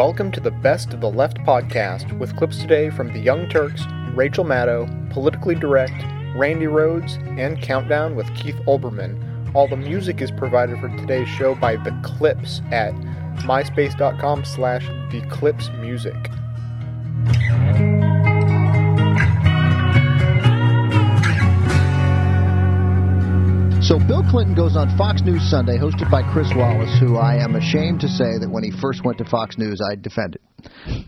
[0.00, 3.82] Welcome to the Best of the Left podcast with clips today from The Young Turks,
[4.14, 5.92] Rachel Maddow, Politically Direct,
[6.34, 9.54] Randi Rhodes, and Countdown with Keith Olbermann.
[9.54, 12.94] All the music is provided for today's show by The Clips at
[13.44, 15.20] myspace.com slash The
[23.90, 27.56] So Bill Clinton goes on Fox News Sunday, hosted by Chris Wallace, who I am
[27.56, 30.40] ashamed to say that when he first went to Fox News, I defended.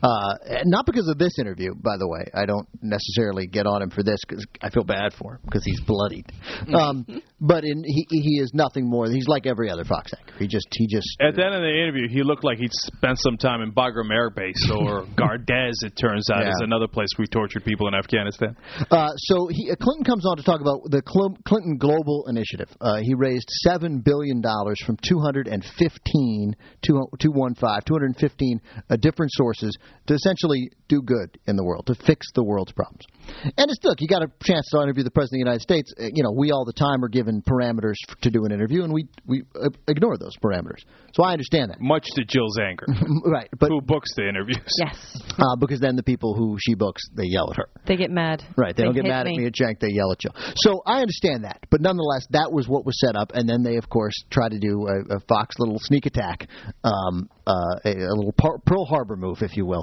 [0.02, 0.34] Uh,
[0.64, 2.26] not because of this interview, by the way.
[2.34, 5.64] I don't necessarily get on him for this because I feel bad for him because
[5.64, 6.26] he's bloodied.
[6.74, 7.06] Um,
[7.40, 9.06] but in, he he is nothing more.
[9.06, 10.34] Than he's like every other Fox anchor.
[10.38, 13.18] He just he just At the end of the interview, he looked like he'd spent
[13.18, 15.74] some time in Bagram Air Base or Gardez.
[15.82, 16.50] It turns out Yeah.
[16.50, 18.56] is another place we tortured people in Afghanistan.
[18.90, 22.68] Uh, so he, uh, Clinton comes on to talk about the Cl- Clinton Global Initiative.
[22.80, 27.54] Uh, he raised seven billion dollars from 215, 215,
[27.86, 32.72] 215 uh, different sources to essentially do good in the world, to fix the world's
[32.72, 33.06] problems.
[33.44, 35.94] And it's look, you got a chance to interview the president of the United States.
[35.98, 38.92] Uh, you know, we all the time are given parameters to do an interview, and
[38.92, 40.82] we we uh, ignore those parameters.
[41.14, 42.86] So I understand that, Much to Jill's anger,
[43.26, 43.48] right?
[43.58, 44.58] But who books the interviews.
[44.78, 45.22] Yes.
[45.38, 47.68] uh, because then the people who she books, they yell at her.
[47.86, 48.42] They get mad.
[48.56, 50.30] Right, they, don't get hit mad at me at Cenk, they yell at you.
[50.56, 53.76] So I understand that, but nonetheless, that was what was set up, and then they,
[53.76, 56.48] of course, try to do a, a Fox little sneak attack,
[56.82, 57.52] um, uh,
[57.84, 59.81] a, a little par- Pearl Harbor move, if you will.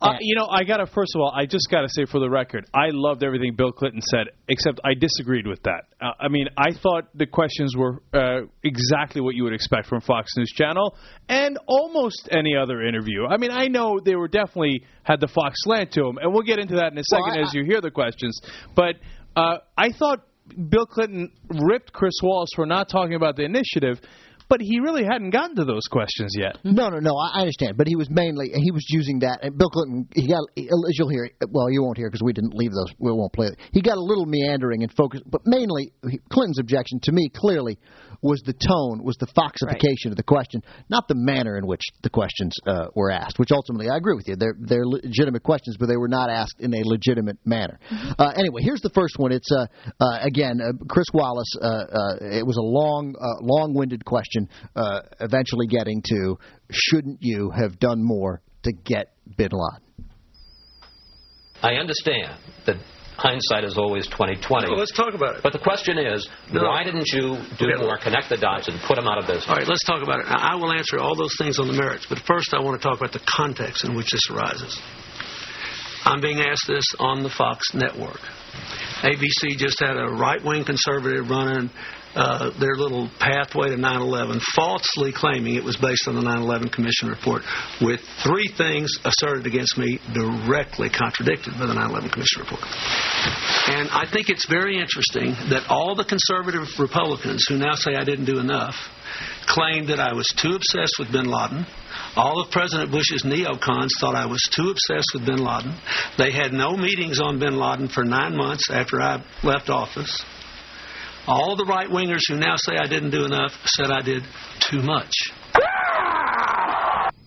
[0.00, 2.66] Uh, you know, I gotta first of all, I just gotta say for the record,
[2.72, 5.86] I loved everything Bill Clinton said, except I disagreed with that.
[6.00, 10.00] Uh, I mean, I thought the questions were uh, exactly what you would expect from
[10.00, 10.96] Fox News Channel
[11.28, 13.26] and almost any other interview.
[13.26, 16.44] I mean, I know they were definitely had the Fox slant to them, and we'll
[16.44, 18.40] get into that in a Well, second I- as you hear the questions.
[18.76, 18.94] But
[19.34, 20.20] uh, I thought
[20.68, 21.32] Bill Clinton
[21.66, 24.00] ripped Chris Wallace for not talking about the initiative.
[24.48, 26.58] But he really hadn't gotten to those questions yet.
[26.64, 27.14] No, no, no.
[27.16, 29.40] I I understand, but he was mainly he was using that.
[29.42, 31.30] And Bill Clinton, he got as you'll hear.
[31.48, 32.92] Well, you won't hear because we didn't leave those.
[32.98, 33.58] We won't play it.
[33.72, 35.92] He got a little meandering and focused, but mainly
[36.30, 37.78] Clinton's objection to me clearly
[38.22, 42.10] was the tone, was the foxification of the question, not the manner in which the
[42.10, 43.38] questions uh, were asked.
[43.38, 44.36] Which ultimately, I agree with you.
[44.36, 47.78] They're they're legitimate questions, but they were not asked in a legitimate manner.
[48.18, 49.32] Uh, anyway, here's the first one.
[49.32, 49.66] It's uh,
[50.00, 51.52] uh, again uh, Chris Wallace.
[51.60, 54.37] Uh, uh, it was a long, uh, long-winded question.
[54.76, 56.38] Uh, eventually, getting to
[56.70, 60.10] shouldn't you have done more to get Bin Laden?
[61.62, 62.76] I understand that
[63.16, 64.68] hindsight is always 2020.
[64.70, 65.42] Well, let's talk about it.
[65.42, 66.62] But the question is, No.
[66.64, 67.82] why didn't you do Okay.
[67.82, 69.48] more, connect the dots, and put them out of business?
[69.48, 70.26] All right, let's talk about it.
[70.28, 72.98] I will answer all those things on the merits, but first I want to talk
[72.98, 74.80] about the context in which this arises.
[76.04, 78.20] I'm being asked this on the Fox network.
[79.02, 81.70] ABC just had a right wing conservative running
[82.14, 86.42] uh, their little pathway to 9 11, falsely claiming it was based on the 9
[86.42, 87.42] 11 Commission report,
[87.80, 92.62] with three things asserted against me directly contradicted by the 9 11 Commission report.
[93.68, 98.04] And I think it's very interesting that all the conservative Republicans who now say I
[98.04, 98.74] didn't do enough
[99.46, 101.66] claimed that I was too obsessed with bin Laden.
[102.16, 105.74] All of President Bush's neocons thought I was too obsessed with bin Laden.
[106.18, 110.22] They had no meetings on bin Laden for nine months after I left office.
[111.28, 114.22] All the right wingers who now say I didn't do enough said I did
[114.70, 115.12] too much.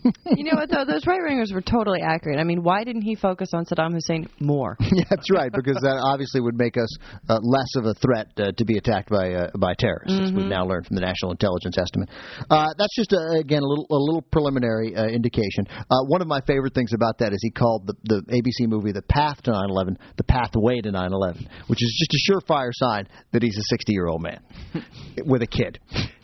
[0.04, 0.86] You know what, though?
[0.86, 2.40] Those right wingers were totally accurate.
[2.40, 4.78] I mean, why didn't he focus on Saddam Hussein more?
[4.92, 6.90] yeah, that's right, because that obviously would make us
[7.30, 10.20] uh, less of a threat uh, to be attacked by uh, by terrorists.
[10.20, 12.10] As we've now learned from the National Intelligence Estimate.
[12.50, 15.66] Uh, that's just uh, again a little a little preliminary uh, indication.
[15.70, 18.92] Uh, one of my favorite things about that is he called the the ABC movie
[18.92, 23.44] "The Path to 9/11" the pathway to 9/11, which is just a surefire sign that
[23.44, 24.40] he's a 60 year old man
[25.26, 25.80] with a kid.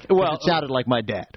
[0.18, 1.28] Well, it sounded like my dad.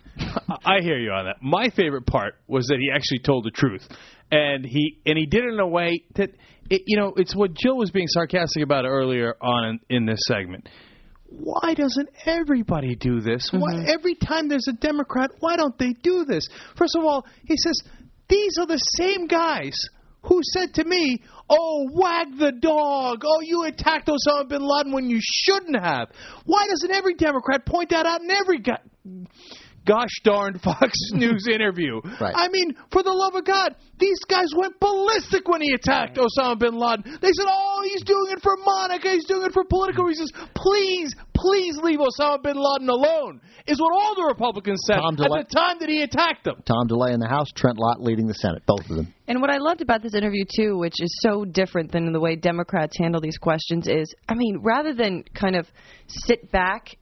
[0.64, 1.42] I hear you on that.
[1.42, 3.86] My favorite part was that he actually told the truth,
[4.31, 6.31] and he and he did it in a way that
[6.69, 10.20] it, you know it's what Jill was being sarcastic about earlier on in, in this
[10.26, 10.69] segment.
[11.26, 13.50] Why doesn't everybody do this?
[13.52, 13.88] Why mm-hmm.
[13.88, 16.49] every time there's a Democrat, why don't they do this?
[16.76, 17.81] First of all, he says
[18.28, 19.76] these are the same guys
[20.22, 23.22] who said to me, "Oh, wag the dog!
[23.26, 26.11] Oh, you attacked Osama bin Laden when you shouldn't have."
[26.44, 28.78] Why doesn't every Democrat point that out in every guy?
[29.87, 32.00] Gosh darn Fox News interview.
[32.21, 32.35] Right.
[32.35, 36.59] I mean, for the love of God, these guys went ballistic when he attacked Osama
[36.59, 37.05] bin Laden.
[37.21, 40.32] They said, oh, he's doing it for Monica, he's doing it for political reasons.
[40.55, 45.21] Please, please leave Osama bin Laden alone, is what all the Republicans said Tom at
[45.21, 46.62] DeLay- the time that he attacked them.
[46.65, 49.12] Tom DeLay in the House, Trent Lott leading the Senate, both of them.
[49.29, 52.35] And what I loved about this interview too, which is so different than the way
[52.35, 55.67] Democrats handle these questions, is I mean, rather than kind of
[56.09, 56.97] sit back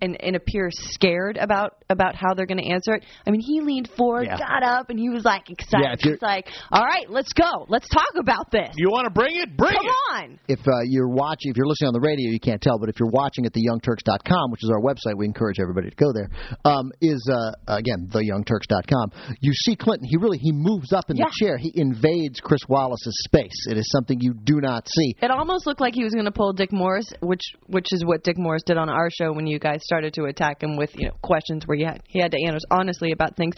[0.00, 3.04] and, and appear scared about about how they're going to answer it.
[3.26, 4.38] I mean, he leaned forward, Yeah.
[4.38, 5.84] got up, and he was like excited.
[5.84, 7.66] Yeah, if He's like, "All right, let's go.
[7.68, 8.70] Let's talk about this.
[8.76, 9.56] You want to bring it?
[9.56, 9.92] Bring Come it.
[10.10, 12.78] Come on." if uh, you're watching, if you're listening on the radio, you can't tell,
[12.78, 16.12] but if you're watching at theyoungturks.com, which is our website, we encourage everybody to go
[16.12, 16.28] there.
[16.64, 19.12] Um, is uh, again theyoungturks.com.
[19.40, 20.06] You see Clinton.
[20.08, 21.24] He really he moves up in Yeah.
[21.26, 21.56] the chair.
[21.58, 23.66] He invades Chris Wallace's space.
[23.70, 25.14] It is something you do not see.
[25.22, 28.22] It almost looked like he was going to pull Dick Morris, which which is what
[28.24, 31.06] Dick Morris did on our show when you guys started to attack him with you
[31.06, 33.54] know questions where you had he had to answer honestly about things.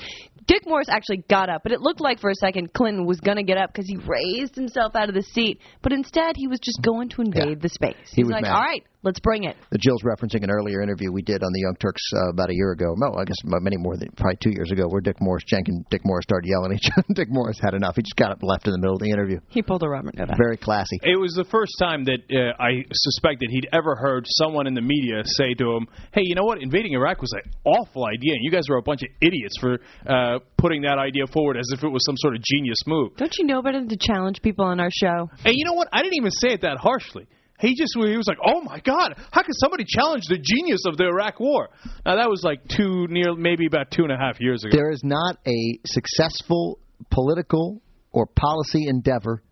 [0.46, 3.36] Dick Morris actually got up, but it looked like for a second Clinton was going
[3.36, 6.58] to get up because he raised himself out of the seat, but instead he was
[6.60, 7.54] just going to invade Yeah.
[7.60, 7.96] the space.
[8.14, 8.54] He He's was like, mad.
[8.54, 11.60] "All right, let's bring it." Uh, Jill's referencing an earlier interview we did on the
[11.60, 12.94] Young Turks uh, about a year ago.
[12.96, 15.84] No, I guess many more than probably two years ago, where Dick Morris, Cenk and
[15.90, 17.06] Dick Morris started yelling at each other.
[17.14, 17.96] Dick Morris had enough.
[17.96, 19.40] He just got up and left in the middle of the interview.
[19.48, 20.36] He pulled a Robert Novak.
[20.36, 20.98] Very classy.
[21.02, 24.82] It was the first time that uh, I suspected he'd ever heard someone in the
[24.82, 26.62] media say to him, "Hey, you know what?
[26.62, 29.78] Invading Iraq was an awful idea, and you guys were a bunch of idiots for
[30.06, 33.34] uh, putting that idea forward as if it was some sort of genius move." Don't
[33.38, 35.30] you know better than to challenge people on our show?
[35.44, 35.88] And you know what?
[35.92, 37.26] I didn't even say it that harshly.
[37.60, 40.96] He just he was like, "Oh my God, how could somebody challenge the genius of
[40.96, 41.69] the Iraq War?"
[42.06, 44.76] Now that was like two near maybe about two and a half years ago.
[44.76, 46.78] There is not a successful
[47.10, 47.82] political
[48.12, 49.43] or policy endeavor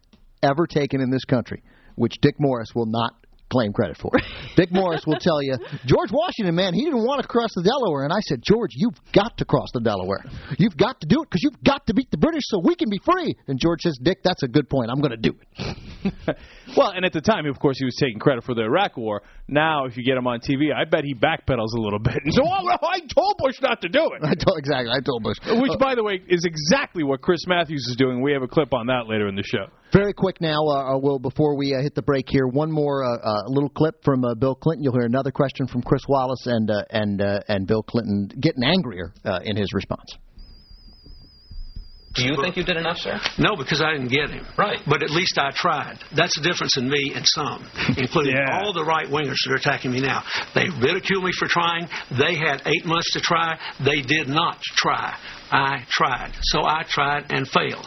[0.42, 1.62] ever taken in this country
[1.96, 4.10] which Dick Morris will not claim credit for.
[4.56, 5.56] Dick Morris will tell you,
[5.86, 8.04] George Washington, man, he didn't want to cross the Delaware.
[8.04, 10.24] And I said, George, you've got to cross the Delaware.
[10.58, 12.90] You've got to do it because you've got to beat the British so we can
[12.90, 13.34] be free.
[13.46, 14.90] And George says, Dick, that's a good point.
[14.90, 15.76] I'm going to do it.
[16.76, 19.22] well, and at the time, of course, he was taking credit for the Iraq War.
[19.48, 22.34] Now, if you get him on TV, I bet he backpedals a little bit and
[22.34, 24.90] so, "Oh, well, I told Bush not to do it." I told exactly.
[24.90, 25.38] I told Bush.
[25.46, 28.22] Which, uh, by the way, is exactly what Chris Matthews is doing.
[28.22, 29.66] We have a clip on that later in the show.
[29.92, 33.18] Very quick now, uh, Will, before we uh, hit the break here, one more uh,
[33.18, 34.82] uh, little clip from uh, Bill Clinton.
[34.82, 38.64] You'll hear another question from Chris Wallace and uh, and uh, and Bill Clinton getting
[38.64, 40.16] angrier uh, in his response.
[42.16, 43.18] Do you think you did enough, sir?
[43.38, 44.46] No, because I didn't get him.
[44.56, 44.80] Right.
[44.86, 45.98] But at least I tried.
[46.14, 48.58] That's the difference in me and some, including Yeah.
[48.60, 50.22] all the right wingers that are attacking me now.
[50.54, 51.88] They ridicule me for trying.
[52.18, 53.58] They had eight months to try.
[53.84, 55.16] They did not try.
[55.50, 56.32] I tried.
[56.42, 57.86] So I tried and failed.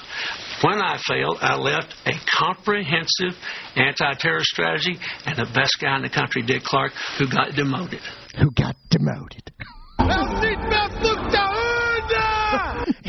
[0.62, 3.34] When I failed, I left a comprehensive
[3.76, 8.02] anti terror strategy and the best guy in the country, Dick Clarke, who got demoted.
[8.38, 9.52] Who got demoted?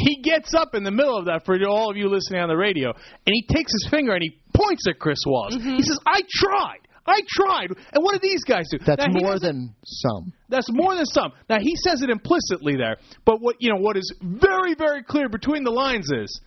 [0.00, 2.56] He gets up in the middle of that for all of you listening on the
[2.56, 5.56] radio, and he takes his finger and he points at Chris Wallace.
[5.56, 7.70] He says, "I tried." I tried.
[7.92, 8.78] And what did these guys do?
[8.78, 10.32] That's Now, more than some.
[10.48, 11.32] That's more than some.
[11.48, 15.28] Now he says it implicitly there, but what you know what is very very clear
[15.28, 16.40] between the lines is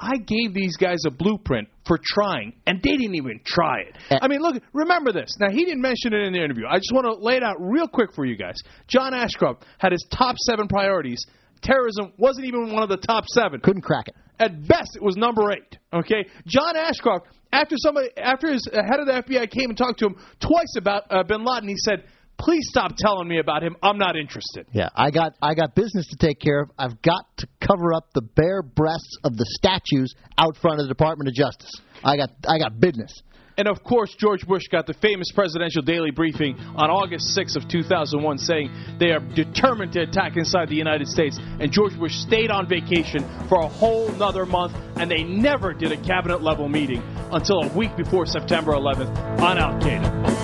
[0.00, 3.96] I gave these guys a blueprint for trying and they didn't even try it.
[4.10, 5.36] Uh, I mean, look, remember this.
[5.38, 6.64] Now he didn't mention it in the interview.
[6.68, 8.56] I just want to lay it out real quick for you guys.
[8.88, 11.24] John Ashcroft had his top 7 priorities.
[11.62, 13.60] Terrorism wasn't even one of the top 7.
[13.60, 14.14] Couldn't crack it.
[14.38, 15.78] At best, it was number eight.
[15.92, 17.26] Okay, John Ashcroft.
[17.52, 20.74] After somebody, after his uh, head of the FBI came and talked to him twice
[20.76, 22.04] about uh, Bin Laden, he said,
[22.38, 23.76] "Please stop telling me about him.
[23.82, 26.70] I'm not interested." Yeah, I got I got business to take care of.
[26.78, 30.94] I've got to cover up the bare breasts of the statues out front of the
[30.94, 31.70] Department of Justice.
[32.02, 33.12] I got I got business.
[33.56, 37.68] And of course, George Bush got the famous presidential daily briefing on August 6th of
[37.68, 41.38] 2001 saying they are determined to attack inside the United States.
[41.38, 45.92] And George Bush stayed on vacation for a whole nother month, and they never did
[45.92, 50.41] a cabinet level meeting until a week before September 11th on Al Qaeda.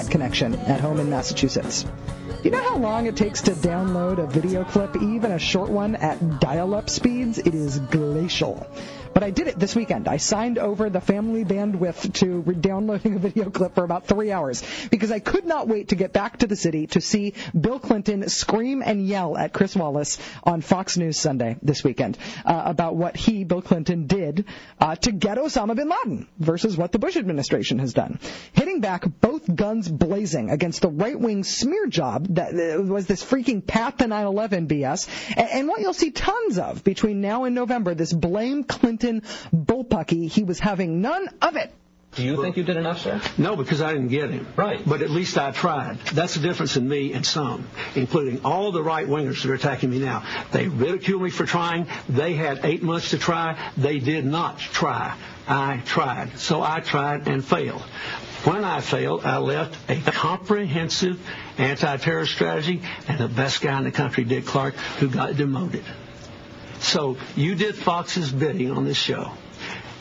[0.00, 1.84] Internet connection at home in Massachusetts.
[2.42, 5.94] You know how long it takes to download a video clip, even a short one,
[5.96, 7.38] at dial-up speeds?
[7.38, 8.66] It is glacial.
[9.20, 10.08] But I did it this weekend.
[10.08, 14.62] I signed over the family bandwidth to downloading a video clip for about three hours
[14.90, 18.30] because I could not wait to get back to the city to see Bill Clinton
[18.30, 23.14] scream and yell at Chris Wallace on Fox News Sunday this weekend uh, about what
[23.14, 24.46] he, Bill Clinton, did
[24.80, 28.18] uh, to get Osama bin Laden versus what the Bush administration has done.
[28.54, 33.66] Hitting back both guns blazing against the right-wing smear job that uh, was this freaking
[33.66, 37.94] path to 9/11 BS, and, and what you'll see tons of between now and November,
[37.94, 39.09] this blame Clinton
[39.54, 40.30] bullpucky.
[40.30, 41.72] He was having none of it.
[42.16, 43.20] Do you think you did enough, sir?
[43.38, 44.44] No, because I didn't get him.
[44.56, 44.82] Right.
[44.84, 45.98] But at least I tried.
[46.12, 49.90] That's the difference in me and some, including all the right wingers that are attacking
[49.90, 50.24] me now.
[50.50, 51.86] They ridicule me for trying.
[52.08, 53.56] They had eight months to try.
[53.76, 55.16] They did not try.
[55.46, 56.36] I tried.
[56.38, 57.82] So I tried and failed.
[58.42, 61.20] When I failed, I left a comprehensive
[61.58, 65.84] anti-terror strategy and the best guy in the country, Dick Clarke, who got demoted.
[66.80, 69.32] So you did Fox's bidding on this show.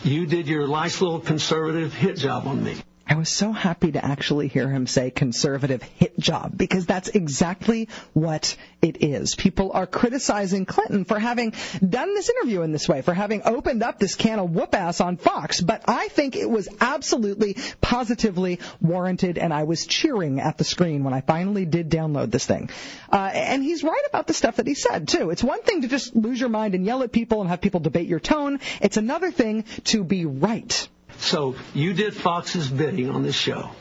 [0.04, 2.78] You did your nice little conservative hit job on me.
[3.12, 7.90] I was so happy to actually hear him say conservative hit job because that's exactly
[8.14, 9.34] what it is.
[9.34, 13.82] People are criticizing Clinton for having done this interview in this way, for having opened
[13.82, 18.60] up this can of whoop ass on Fox, but I think it was absolutely positively
[18.80, 22.70] warranted and I was cheering at the screen when I finally did download this thing.
[23.12, 25.32] Uh, and he's right about the stuff that he said too.
[25.32, 27.80] It's one thing to just lose your mind and yell at people and have people
[27.80, 28.60] debate your tone.
[28.82, 30.88] It's another thing to be right.
[31.20, 33.72] So you did Fox's bidding on this show.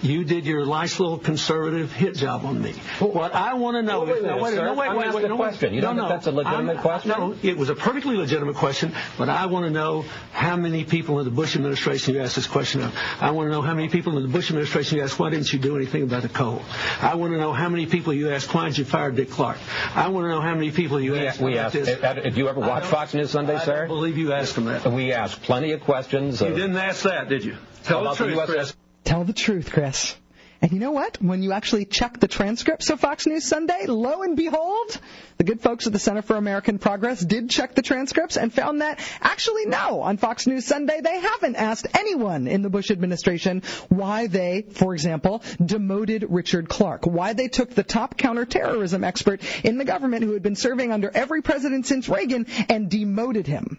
[0.00, 2.72] You did your nice little conservative hit job on me.
[3.00, 4.64] What I want to know Wait is a minute, wait, sir.
[4.64, 5.74] no, wait, wait, wait, a no, question.
[5.74, 6.14] You no, don't think no.
[6.14, 7.10] that's a legitimate I'm- question?
[7.10, 11.18] No, it was a perfectly legitimate question, but I want to know how many people
[11.18, 12.94] in the Bush administration you asked this question of.
[13.20, 15.52] I want to know how many people in the Bush administration you asked, why didn't
[15.52, 16.62] you do anything about the Cole?
[17.00, 19.58] I want to know how many people you asked, why did you fire Dick Clarke?
[19.96, 21.74] I want to know how many people you We, asked we asked.
[21.74, 23.78] Did you ever I watch Fox News Sunday, I sir?
[23.80, 24.86] don't believe you asked them that.
[24.92, 26.40] We asked plenty of questions.
[26.40, 27.56] You uh, didn't ask that, did you?
[27.82, 28.74] Tell the about the truth, Chris.
[29.08, 30.14] Tell the truth, Chris.
[30.60, 31.16] And you know what?
[31.22, 35.00] When you actually check the transcripts of Fox News Sunday, lo and behold,
[35.38, 38.82] the good folks at the Center for American Progress did check the transcripts and found
[38.82, 43.62] that actually no, on Fox News Sunday they haven't asked anyone in the Bush administration
[43.88, 49.78] why they, for example, demoted Richard Clarke, why they took the top counterterrorism expert in
[49.78, 53.78] the government who had been serving under every president since Reagan and demoted him.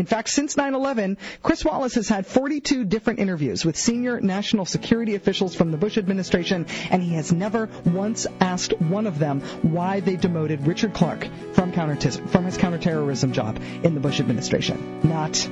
[0.00, 5.14] In fact, since 9-11, Chris Wallace has had 42 different interviews with senior national security
[5.14, 10.00] officials from the Bush administration, and he has never once asked one of them why
[10.00, 15.00] they demoted Richard Clarke from, counter- from his counterterrorism job in the Bush administration.
[15.02, 15.46] Not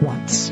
[0.00, 0.50] once.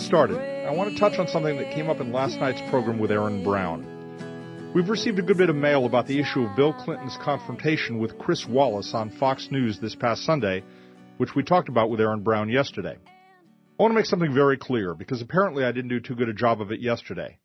[0.00, 3.12] Started, I want to touch on something that came up in last night's program with
[3.12, 4.72] Aaron Brown.
[4.74, 8.18] We've received a good bit of mail about the issue of Bill Clinton's confrontation with
[8.18, 10.64] Chris Wallace on Fox News this past Sunday,
[11.18, 12.96] which we talked about with Aaron Brown yesterday.
[12.98, 16.34] I want to make something very clear because apparently I didn't do too good a
[16.34, 17.38] job of it yesterday.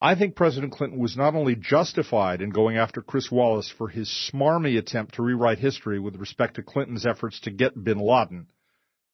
[0.00, 4.08] I think President Clinton was not only justified in going after Chris Wallace for his
[4.32, 8.46] smarmy attempt to rewrite history with respect to Clinton's efforts to get bin Laden,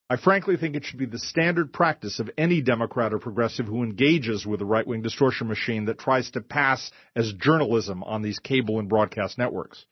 [0.09, 3.83] I frankly think it should be the standard practice of any Democrat or progressive who
[3.83, 8.39] engages with the right wing distortion machine that tries to pass as journalism on these
[8.39, 9.85] cable and broadcast networks.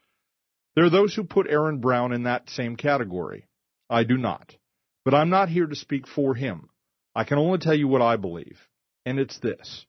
[0.76, 3.48] There are those who put Aaron Brown in that same category.
[3.90, 4.56] I do not.
[5.04, 6.70] But I'm not here to speak for him.
[7.14, 8.60] I can only tell you what I believe,
[9.06, 9.86] and it's this.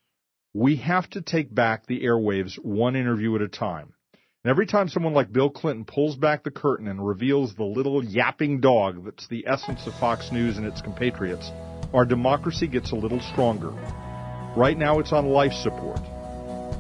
[0.53, 3.95] We have to take back the airwaves one interview at a time.
[4.47, 8.05] And every time someone like Bill Clinton pulls back the curtain and reveals the little
[8.05, 11.51] yapping dog that's the essence of Fox News and its compatriots,
[11.93, 13.71] our democracy gets a little stronger.
[14.57, 15.99] Right now it's on life support.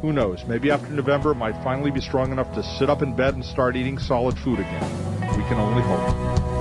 [0.00, 3.16] Who knows, maybe after November it might finally be strong enough to sit up in
[3.16, 5.36] bed and start eating solid food again.
[5.36, 6.55] We can only hope.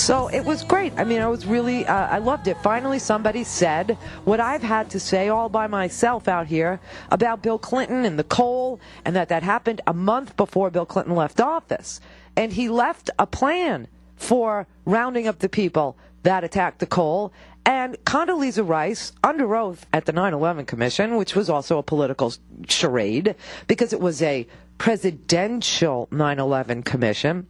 [0.00, 0.94] So it was great.
[0.96, 2.56] I mean, I was really, uh, I loved it.
[2.62, 6.80] Finally, somebody said what I've had to say all by myself out here
[7.10, 11.14] about Bill Clinton and the Cole, and that that happened a month before Bill Clinton
[11.14, 12.00] left office.
[12.34, 17.30] And he left a plan for rounding up the people that attacked the Cole.
[17.66, 22.32] And Condoleezza Rice, under oath at the 9 11 Commission, which was also a political
[22.68, 23.34] charade
[23.66, 24.46] because it was a
[24.78, 27.46] presidential 9 11 commission.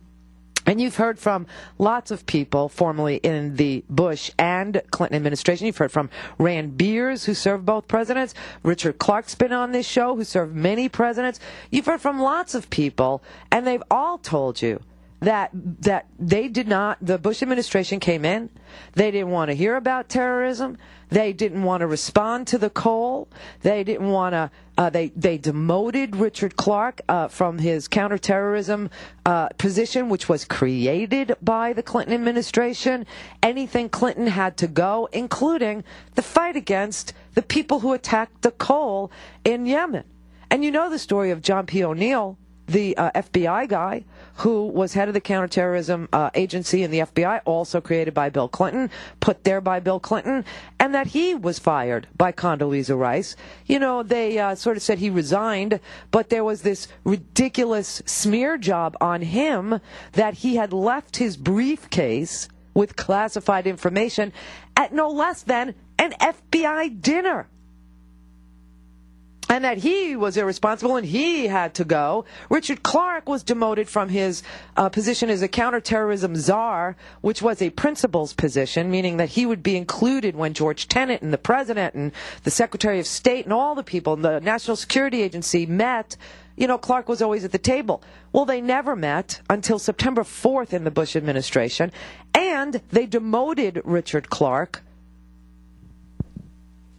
[0.67, 1.47] And you've heard from
[1.79, 5.67] lots of people formerly in the Bush and Clinton administration.
[5.67, 8.35] You've heard from Rand Beers, who served both presidents.
[8.63, 11.41] Richard Clarke's been on this show, who served many presidents.
[11.71, 14.81] You've heard from lots of people, and they've all told you
[15.21, 18.51] that that they did not the Bush administration came in.
[18.95, 20.79] They didn't want to hear about terrorism.
[21.11, 23.29] They didn't want to respond to the Cole.
[23.63, 28.89] They didn't want to uh, they they demoted Richard Clarke uh, from his counterterrorism
[29.27, 33.05] uh, position which was created by the Clinton administration.
[33.43, 35.85] Anything Clinton had to go including
[36.15, 39.11] the fight against the people who attacked the Cole
[39.45, 40.05] in Yemen.
[40.51, 41.85] And you know the story of John P.
[41.85, 42.39] O'Neill
[42.71, 44.05] the uh, FBI guy
[44.37, 48.49] who was head of the counterterrorism uh, agency in the FBI, also created by Bill
[48.49, 50.45] Clinton, put there by Bill Clinton,
[50.79, 53.35] and that he was fired by Condoleezza Rice.
[53.67, 55.81] You know, they uh, sort of said he resigned,
[56.13, 59.81] but there was this ridiculous smear job on him
[60.13, 64.33] that he had left his briefcase with classified information
[64.77, 67.49] at no less than an FBI dinner
[69.51, 72.25] and that he was irresponsible and he had to go.
[72.49, 74.45] Richard Clarke was demoted from his
[74.77, 79.63] uh, position as a counterterrorism czar, which was a principal's position, meaning that he would
[79.63, 82.13] be included when George Tenet and the president and
[82.45, 86.17] the Secretary of State and all the people, in the National Security Agency met.
[86.57, 88.03] You know, Clarke was always at the table.
[88.33, 91.91] Well, they never met until September 4th in the Bush administration,
[92.35, 94.83] and they demoted Richard Clarke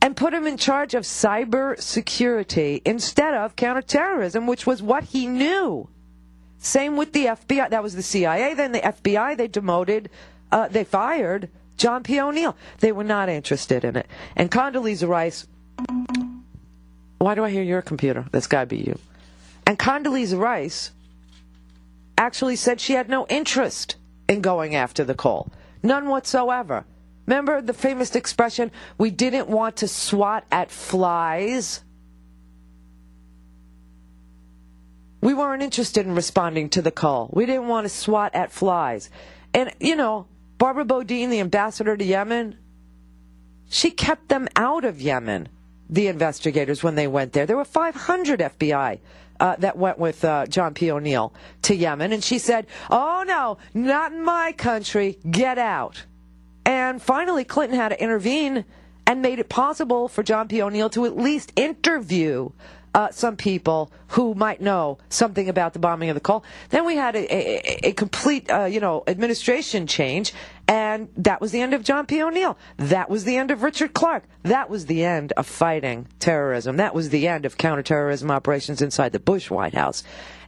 [0.01, 5.27] and put him in charge of cyber security instead of counterterrorism, which was what he
[5.27, 5.87] knew.
[6.57, 7.69] Same with the FBI.
[7.69, 8.53] That was the CIA.
[8.53, 10.09] Then the FBI, they demoted,
[10.51, 12.19] uh, they fired John P.
[12.19, 12.55] O'Neill.
[12.79, 14.07] They were not interested in it.
[14.35, 15.47] And Condoleezza Rice,
[17.17, 18.25] why do I hear your computer?
[18.31, 18.99] That's got to be you.
[19.65, 20.91] And Condoleezza Rice
[22.17, 23.95] actually said she had no interest
[24.27, 25.51] in going after the Cole.
[25.83, 26.85] None whatsoever.
[27.31, 31.81] Remember the famous expression, we didn't want to swat at flies?
[35.21, 37.29] We weren't interested in responding to the Cole.
[37.31, 39.09] We didn't want to swat at flies.
[39.53, 42.57] And, you know, Barbara Bodine, the ambassador to Yemen,
[43.69, 45.47] she kept them out of Yemen,
[45.89, 47.45] the investigators, when they went there.
[47.45, 48.99] There were 500 FBI
[49.39, 50.91] uh, that went with uh, John P.
[50.91, 55.17] O'Neill to Yemen, and she said, Oh, no, not in my country.
[55.31, 56.03] Get out.
[56.65, 58.65] And finally, Clinton had to intervene
[59.07, 60.61] and made it possible for John P.
[60.61, 62.49] O'Neill to at least interview
[62.93, 66.43] uh, some people who might know something about the bombing of the Cole.
[66.69, 70.33] Then we had a, a, a complete, uh, you know, administration change,
[70.67, 72.21] and that was the end of John P.
[72.21, 72.57] O'Neill.
[72.77, 74.23] That was the end of Richard Clarke.
[74.43, 76.77] That was the end of fighting terrorism.
[76.77, 80.03] That was the end of counterterrorism operations inside the Bush White House.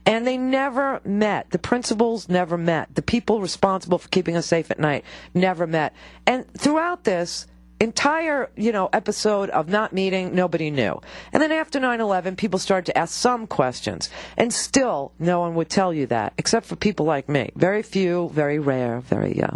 [0.06, 1.52] And they never met.
[1.52, 2.94] The principals never met.
[2.96, 5.94] The people responsible for keeping us safe at night never met.
[6.28, 7.48] And throughout this,
[7.84, 11.02] entire you know episode of not meeting nobody knew.
[11.32, 14.10] And then after 9-11 people started to ask some questions.
[14.38, 17.52] And still no one would tell you that except for people like me.
[17.56, 19.56] Very few very rare very uh,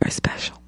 [0.00, 0.63] very special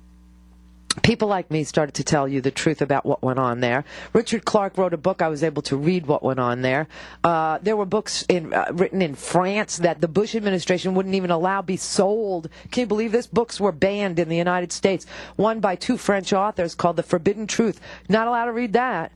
[1.02, 3.84] people like me started to tell you the truth about what went on there.
[4.12, 5.22] Richard Clarke wrote a book.
[5.22, 6.88] I was able to read what went on there.
[7.22, 11.30] Uh, there were books in, uh, written in France that the Bush administration wouldn't even
[11.30, 12.48] allow be sold.
[12.70, 13.26] Can you believe this?
[13.26, 15.06] Books were banned in the United States.
[15.36, 17.80] One by two French authors called The Forbidden Truth.
[18.08, 19.12] Not allowed to read that.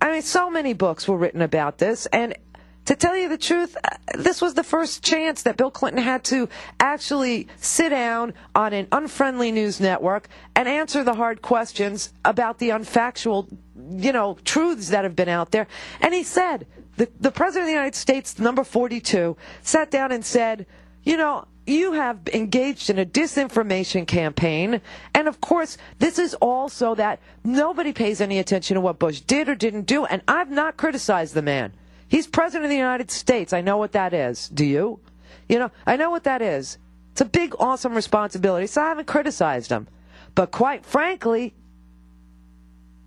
[0.00, 2.36] I mean, so many books were written about this, and
[2.86, 6.24] to tell you the truth, uh, this was the first chance that Bill Clinton had
[6.24, 12.58] to actually sit down on an unfriendly news network and answer the hard questions about
[12.58, 13.48] the unfactual,
[13.90, 15.66] you know, truths that have been out there.
[16.00, 16.66] And he said,
[16.96, 20.66] the, the President of the United States, number 42, sat down and said,
[21.02, 24.80] you know, you have engaged in a disinformation campaign.
[25.14, 29.20] And of course, this is all so that nobody pays any attention to what Bush
[29.20, 30.04] did or didn't do.
[30.04, 31.72] And I've not criticized the man.
[32.14, 33.52] He's president of the United States.
[33.52, 34.48] I know what that is.
[34.48, 35.00] Do you?
[35.48, 36.78] You know, I know what that is.
[37.10, 39.88] It's a big, awesome responsibility, so I haven't criticized him.
[40.36, 41.54] But quite frankly,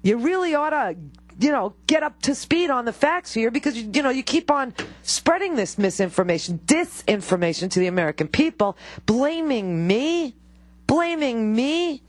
[0.03, 0.97] you really ought to
[1.39, 4.51] you know, get up to speed on the facts here because you, know you keep
[4.51, 10.35] on spreading this misinformation, disinformation to the American people, blaming me,
[10.85, 12.01] blaming me.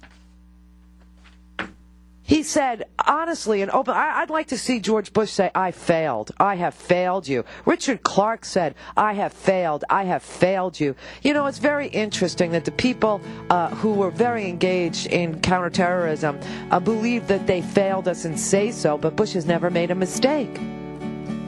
[2.28, 6.30] He said, honestly and open, I, I'd like to see George Bush say, I failed.
[6.38, 7.42] I have failed you.
[7.64, 9.86] Richard Clarke said, I have failed.
[9.88, 10.94] I have failed you.
[11.22, 16.38] You know, it's very interesting that the people uh, who were very engaged in counterterrorism
[16.70, 19.94] uh, believe that they failed us and say so, but Bush has never made a
[19.94, 20.60] mistake.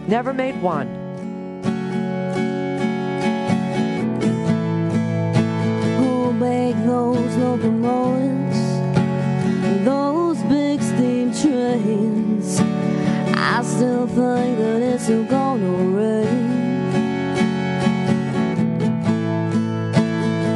[0.09, 0.89] Never made one.
[5.99, 8.60] Who make those locomotives?
[9.85, 12.61] Those big steam trains.
[13.35, 16.51] I still think that it's gonna rain.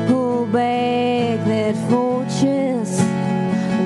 [0.08, 3.02] Who back that fortress?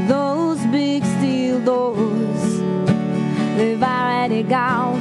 [0.09, 2.61] Those big steel doors.
[3.57, 4.98] They've already gone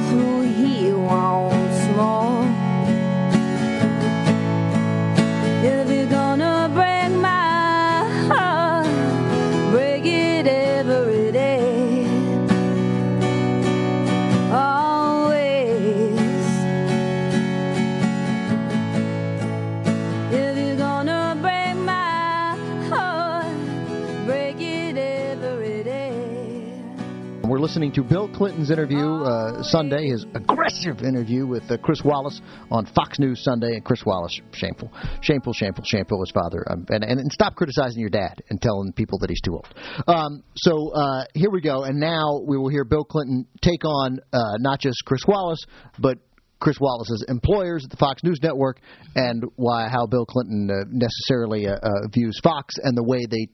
[27.68, 32.86] listening to Bill Clinton's interview uh, Sunday, his aggressive interview with uh, Chris Wallace on
[32.86, 33.74] Fox News Sunday.
[33.74, 36.18] And Chris Wallace, shameful, shameful, shameful, shameful.
[36.20, 39.42] His father, um, and, and and stop criticizing your dad and telling people that he's
[39.42, 39.68] too old.
[40.06, 44.18] Um, so uh, here we go, and now we will hear Bill Clinton take on
[44.32, 45.62] uh, not just Chris Wallace,
[45.98, 46.16] but
[46.60, 48.80] Chris Wallace's employers at the Fox News Network,
[49.14, 51.76] and why how Bill Clinton uh, necessarily uh,
[52.14, 53.48] views Fox and the way they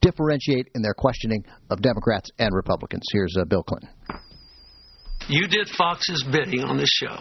[0.00, 3.02] differentiate in their questioning of Democrats and Republicans.
[3.12, 3.90] Here's uh, Bill Clinton.
[5.28, 7.16] You did Fox's bidding on this show.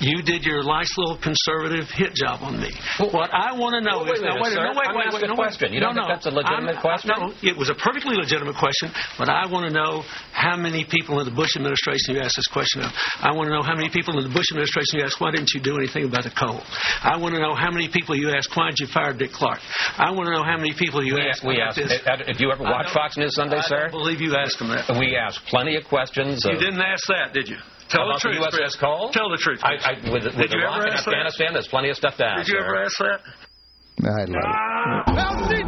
[0.00, 2.70] You did your nice little conservative hit job on me.
[3.14, 4.64] what I want to know Well, wait is now, minute, wait, sir.
[4.66, 5.72] no, wait, I'm wait, wait, a no, question.
[5.72, 6.14] You no, don't think no.
[6.14, 7.10] that's a legitimate I'm- question?
[7.14, 10.02] No, it was a perfectly legitimate question, but I want to know
[10.34, 12.90] how many people in the Bush administration you asked this question of.
[13.22, 15.54] I want to know how many people in the Bush administration you asked, why didn't
[15.54, 16.60] you do anything about the Cole?
[17.00, 19.62] I want to know how many people you asked, why did you fire Dick Clarke?
[19.96, 21.44] I want to know how many people you We, asked.
[21.46, 21.78] we asked.
[21.78, 22.02] this.
[22.04, 23.88] uh, Did you ever I watch Fox News Sunday, I sir?
[23.88, 24.90] don't believe you asked them that.
[24.98, 26.42] We asked plenty of questions.
[26.44, 27.58] You of- didn't ask that, did you?
[27.94, 28.76] Tell about the truth, the USS Chris.
[28.76, 29.10] Cole?
[29.14, 29.60] Tell the truth.
[29.62, 29.86] I, Chris.
[29.86, 31.14] I, with, with Did you Iraq ever and ask that?
[31.14, 32.46] Afghanistan, there's plenty of stuff to ask.
[32.46, 33.22] Did you ever ask that?
[34.02, 35.64] I love it.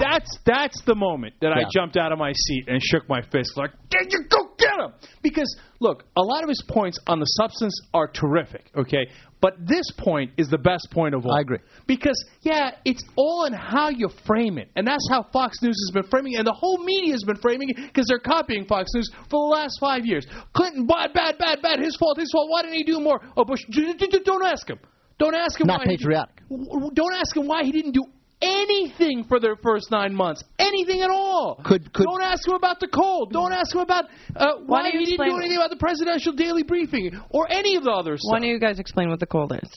[0.00, 3.56] That's that's the moment that I jumped out of my seat and shook my fist
[3.56, 7.26] like, "Did you go get him?" Because look, a lot of his points on the
[7.26, 9.06] substance are terrific, okay,
[9.40, 11.34] but this point is the best point of all.
[11.34, 11.58] I agree.
[11.86, 15.92] Because yeah, it's all in how you frame it, and that's how Fox News has
[15.92, 18.90] been framing it, and the whole media has been framing it because they're copying Fox
[18.94, 20.26] News for the last five years.
[20.54, 21.78] Clinton, bad, bad, bad, bad.
[21.80, 22.48] His fault, his fault.
[22.48, 23.20] Why didn't he do more?
[23.36, 24.78] Oh, Bush, don't ask him.
[25.18, 25.66] Don't ask him.
[25.66, 26.42] Not why he- patriotic.
[26.48, 28.02] w- don't ask him why he didn't do
[28.44, 30.44] anything for their first nine months.
[30.58, 31.60] Anything at all.
[31.64, 33.26] Could- could- don't ask him about the Cole.
[33.26, 34.04] Don't ask him about
[34.36, 37.46] uh, Why why, don't you he didn't do anything about the presidential daily briefing or
[37.50, 38.32] any of the other stuff.
[38.32, 39.70] Why don't you guys explain what the Cole is?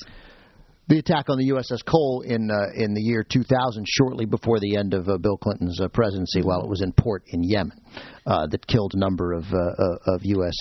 [0.89, 4.77] The attack on the USS Cole in uh, in the year 2000, shortly before the
[4.77, 7.77] end of uh, Bill Clinton's uh, presidency, while it was in port in Yemen,
[8.25, 10.55] uh, that killed a number of uh, uh, of U.S.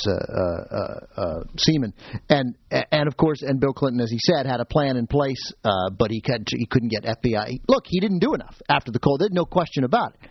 [1.59, 1.95] Seamen,
[2.29, 5.53] and and of course, and Bill Clinton, as he said, had a plan in place,
[5.97, 7.61] but he could he couldn't get FBI.
[7.69, 9.19] Look, he didn't do enough after the Cole.
[9.19, 10.29] There's no question about it.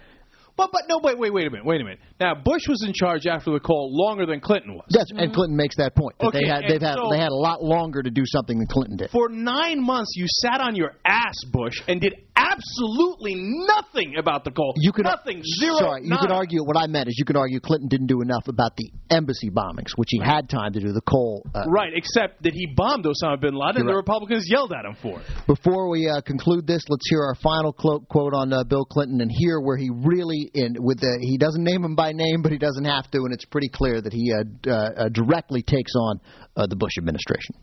[0.58, 2.00] But but no wait wait wait a minute wait a minute.
[2.20, 4.86] Now Bush was in charge after the Cole longer than Clinton was.
[4.90, 5.34] That's, and mm-hmm.
[5.34, 7.62] Clinton makes that point that Okay, they had they've had so- they had a lot
[7.62, 9.12] longer to do something than Clinton did.
[9.12, 14.52] For nine months, you sat on your ass, Bush, and did absolutely nothing about the
[14.52, 14.74] Cole.
[14.78, 15.78] You could nothing, zero.
[15.78, 16.64] Sorry, you could argue.
[16.64, 19.92] What I meant is, you could argue Clinton didn't do enough about the embassy bombings,
[19.96, 20.92] which he had time to do.
[20.92, 21.46] The Cole.
[21.54, 23.98] Uh, Right, except that he bombed Osama bin Laden, and You're the.
[23.98, 25.26] Republicans yelled at him for it.
[25.48, 29.22] Before we uh, conclude this, let's hear our final clo- quote on uh, Bill Clinton,
[29.22, 31.18] and here where he really in with the.
[31.22, 34.02] He doesn't name him by name, but he doesn't have to, and it's pretty clear
[34.02, 36.20] that he uh, uh, uh, directly takes on
[36.56, 37.56] uh, the Bush administration.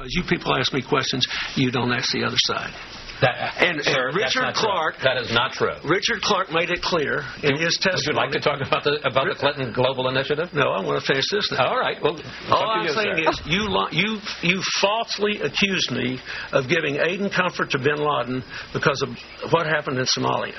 [0.00, 2.72] Because you people ask me questions, you don't ask the other side.
[3.20, 4.96] That, and, sir, and Richard Clarke.
[4.96, 5.04] True.
[5.04, 5.76] That is not true.
[5.84, 8.32] Richard Clarke made it clear in Do, his testimony.
[8.32, 10.48] Would you like to talk about the about the Clinton Global Initiative?
[10.52, 11.52] No, I want to finish this.
[11.52, 11.68] Now.
[11.68, 12.00] All right.
[12.02, 12.16] Well,
[12.48, 13.30] all I'm you, saying sir.
[13.30, 16.18] is you you you falsely accused me
[16.52, 19.12] of giving aid and comfort to Bin Laden because of
[19.52, 20.56] what happened in Somalia.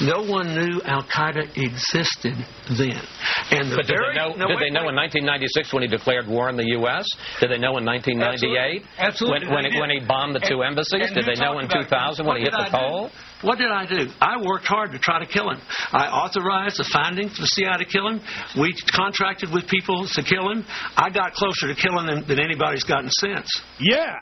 [0.00, 2.38] No one knew Al Qaeda existed
[2.78, 3.02] then.
[3.50, 4.94] And the but did they know, no, did wait, they know wait.
[4.94, 7.04] in 1996 when he declared war in the U.S.?
[7.40, 9.44] Did they know in 1998 Absolutely.
[9.44, 9.48] Absolutely.
[9.48, 11.10] When, when, he, when he bombed the two and, embassies?
[11.10, 11.90] And did they know in 2000?
[12.04, 13.10] thousand when he hit the?
[13.42, 14.08] What did I do?
[14.20, 15.60] I worked hard to try to kill him.
[15.92, 18.20] I authorized the finding for the CIA to kill him.
[18.58, 20.64] We contracted with people to kill him.
[20.96, 23.48] I got closer to killing him than anybody's gotten since.
[23.80, 24.16] Yeah.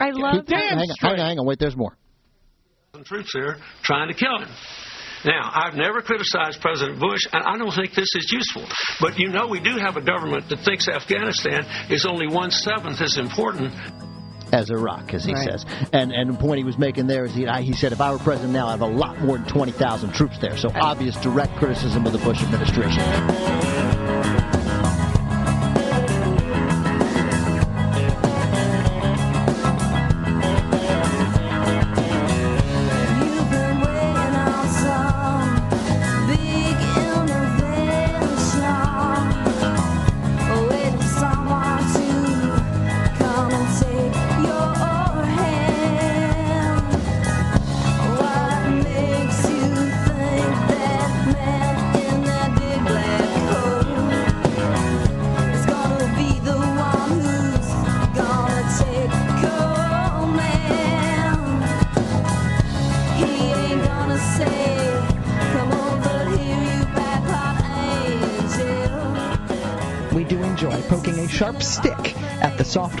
[0.00, 0.74] I love that.
[0.74, 1.96] hang, hang on, hang on, wait, there's more.
[3.04, 4.48] Troops here trying to kill him.
[5.24, 8.66] Now, I've never criticized President Bush, and I don't think this is useful.
[9.00, 13.00] But you know, we do have a government that thinks Afghanistan is only one seventh
[13.00, 13.72] as important
[14.52, 15.44] as Iraq, as he Right.
[15.44, 15.66] says.
[15.92, 18.18] And and the point he was making there is he, he said, if I were
[18.18, 20.56] president now, I'd have a lot more than 20,000 troops there.
[20.56, 23.91] So obvious direct criticism of the Bush administration.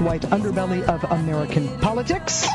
[0.04, 2.46] White underbelly of American politics.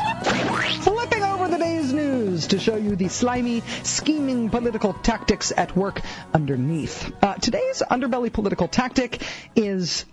[0.80, 6.00] Flipping over the day's news to show you the slimy, scheming political tactics at work
[6.34, 7.12] underneath.
[7.22, 9.22] Uh, today's underbelly political tactic
[9.56, 10.04] is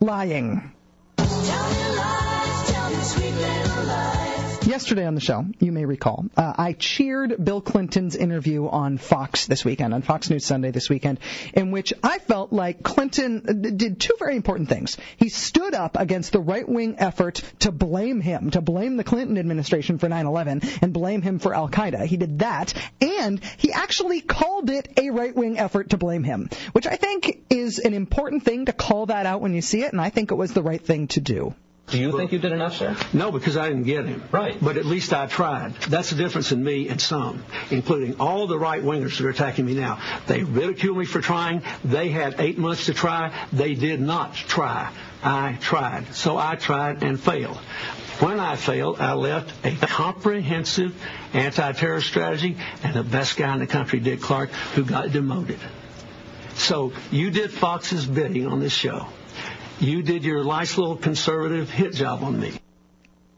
[0.00, 0.72] lying.
[4.66, 9.46] Yesterday on the show, you may recall, uh, I cheered Bill Clinton's interview on Fox
[9.46, 11.18] this weekend, on Fox News Sunday this weekend,
[11.52, 14.96] in which I felt like Clinton uh, did two very important things.
[15.16, 19.36] He stood up against the right wing effort to blame him, to blame the Clinton
[19.36, 22.06] administration for 9 11 and blame him for Al Qaeda.
[22.06, 26.48] He did that, and he actually called it a right wing effort to blame him,
[26.70, 29.92] which I think is an important thing to call that out when you see it,
[29.92, 31.54] and I think it was the right thing to do.
[31.88, 32.96] Do you think you did enough, sir?
[33.12, 34.22] No, because I didn't get him.
[34.32, 34.56] Right.
[34.62, 35.74] But at least I tried.
[35.88, 39.66] That's the difference in me and some, including all the right wingers that are attacking
[39.66, 40.00] me now.
[40.26, 41.62] They ridicule me for trying.
[41.84, 43.32] They had eight months to try.
[43.52, 44.90] They did not try.
[45.22, 46.14] I tried.
[46.14, 47.58] So I tried and failed.
[48.20, 50.94] When I failed, I left a comprehensive
[51.32, 55.58] anti-terror strategy and the best guy in the country, Dick Clarke, who got demoted.
[56.54, 59.08] So you did Fox's bidding on this show.
[59.80, 62.52] You did your nice little conservative hit job on me.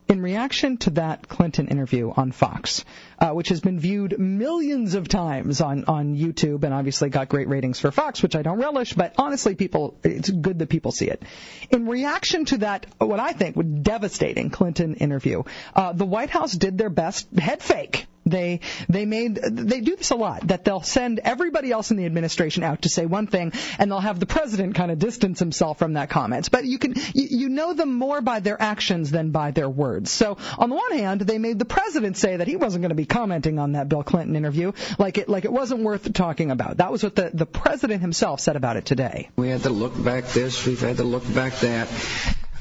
[0.07, 2.85] in reaction to that Clinton interview on Fox,
[3.18, 7.49] uh, which has been viewed millions of times on, on YouTube and obviously got great
[7.49, 11.09] ratings for Fox, which I don't relish, but honestly, people, it's good that people see
[11.09, 11.23] it.
[11.70, 15.44] In reaction to that, what I think was devastating Clinton interview,
[15.75, 18.07] uh, the White House did their best head fake.
[18.26, 22.06] They they made they do this a lot that they'll send everybody else in the
[22.06, 25.78] administration out to say one thing and they'll have the president kind of distance himself
[25.78, 26.50] from that comment.
[26.50, 30.10] But you can you, you know them more by their actions than by their words.
[30.10, 32.94] So on the one hand, they made the president say that he wasn't going to
[32.94, 36.78] be commenting on that Bill Clinton interview like it like it wasn't worth talking about.
[36.78, 39.28] That was what the the president himself said about it today.
[39.37, 41.88] We had to look back this, we've had to look back that.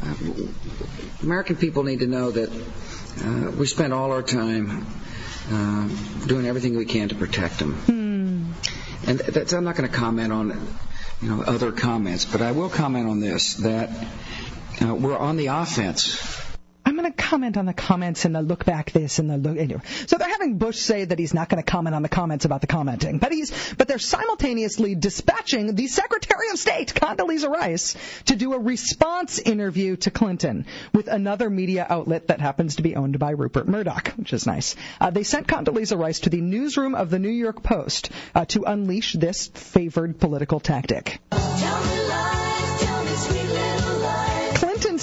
[0.02, 0.13] Uh,
[1.21, 2.49] American people need to know that
[3.23, 4.86] uh, we spend all our time
[5.54, 5.88] uh,
[6.26, 8.56] doing everything we can to protect them.
[9.06, 10.68] And that's, I'm not going to comment on
[11.22, 13.89] you know other comments, but I will comment on this that
[14.82, 16.42] uh, we're on the offense.
[17.04, 19.58] Going to comment on the comments and the look back this and the look.
[19.58, 19.82] Anyway.
[20.08, 22.62] So they're having Bush say that he's not going to comment on the comments about
[22.62, 28.38] the commenting, but he's but they're simultaneously dispatching the Secretary of State Condoleezza Rice to
[28.38, 33.20] do a response interview to Clinton with another media outlet that happens to be owned
[33.20, 34.78] by Rupert Murdoch, which is nice.
[35.02, 38.63] Uh, they sent Condoleezza Rice to the newsroom of the New York Post uh, to
[38.63, 41.20] unleash this favored political tactic.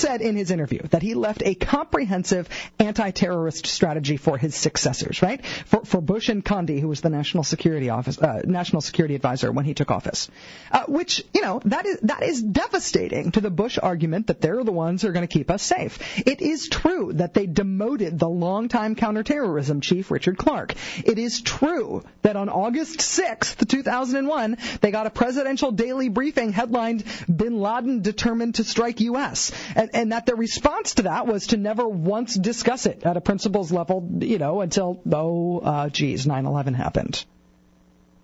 [0.01, 5.45] Said in his interview that he left a comprehensive anti-terrorist strategy for his successors, right?
[5.45, 9.53] For, for Bush and Condi, who was the national security office, uh, national security advisor
[9.53, 10.31] when he took office,
[10.73, 14.65] uh, which you know that is that is devastating to the Bush argument that they're
[14.65, 15.99] the ones who are going to keep us safe.
[16.27, 20.77] It is true that they demoted the longtime counterterrorism chief Richard Clarke.
[21.05, 27.05] It is true that on August 6th, 2001, they got a presidential daily briefing headlined
[27.29, 31.57] "Bin Laden determined to strike U.S." and, and that their response to that was to
[31.57, 36.75] never once discuss it at a principals level, you know, until oh, uh, geez, 9/11
[36.75, 37.25] happened.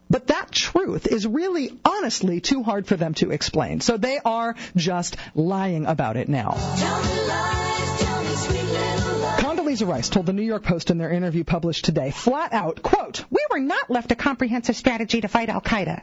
[0.09, 3.81] But that truth is really, honestly, too hard for them to explain.
[3.81, 6.53] So they are just lying about it now.
[9.39, 12.83] Condoleezza Condoleezza Rice told the New York Post in their interview published today, flat out,
[12.83, 16.03] quote, we were not left a comprehensive strategy to fight al-Qaeda,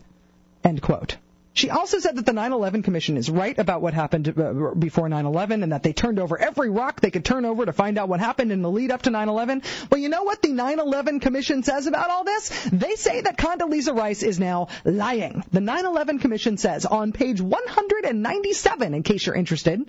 [0.64, 1.16] end quote.
[1.56, 5.62] She also said that the 9/11 Commission is right about what happened uh, before 9/11
[5.62, 8.20] and that they turned over every rock they could turn over to find out what
[8.20, 9.64] happened in the lead up to 9/11.
[9.92, 12.50] Well, you know what the 9/11 Commission says about all this?
[12.72, 15.44] They say that Condoleezza Rice is now lying.
[15.52, 19.86] The 9/11 Commission says on page 197, in case you're interested,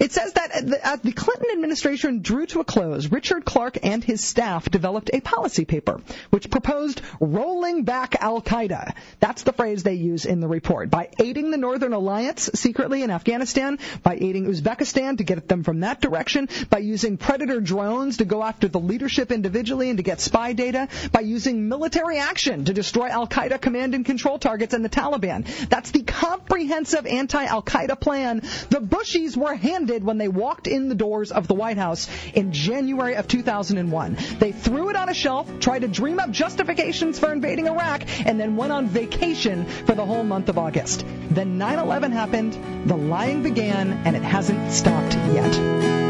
[0.00, 4.24] it says that at the, Clinton administration drew to a close, Richard Clarke and his
[4.24, 8.94] staff developed a policy paper which proposed rolling back Al Qaeda.
[9.20, 10.90] That's the phrase they use in the report.
[10.90, 15.80] By aiding the Northern Alliance secretly in Afghanistan, by aiding Uzbekistan to get them from
[15.80, 20.20] that direction, by using predator drones to go after the leadership individually and to get
[20.20, 24.84] spy data, by using military action to destroy Al Qaeda command and control targets and
[24.84, 25.46] the Taliban.
[25.68, 28.28] That's the comprehensive anti Al Qaeda plan
[28.70, 29.54] the Bushies were
[29.88, 34.18] handed when they walked in the doors of the White House in January of 2001.
[34.38, 38.38] They threw it on a shelf, tried to dream up justifications for invading Iraq, and
[38.38, 41.04] then went on vacation for the whole month of August.
[41.30, 42.52] Then 9 11 happened,
[42.86, 46.07] the lying began, and it hasn't stopped yet.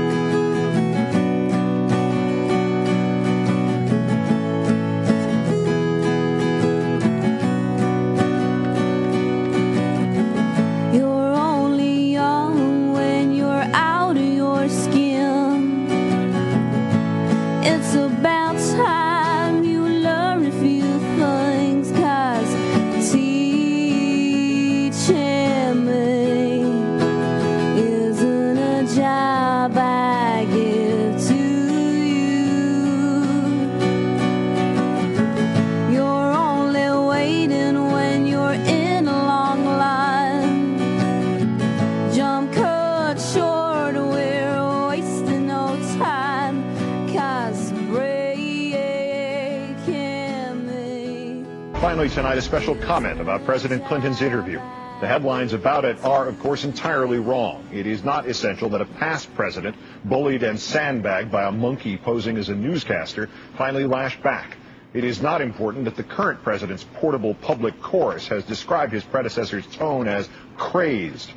[52.18, 54.58] Tonight, a special comment about President Clinton's interview.
[55.00, 57.64] The headlines about it are, of course, entirely wrong.
[57.72, 62.36] It is not essential that a past president, bullied and sandbagged by a monkey posing
[62.36, 64.56] as a newscaster, finally lashed back.
[64.94, 69.68] It is not important that the current president's portable public chorus has described his predecessor's
[69.68, 71.30] tone as crazed.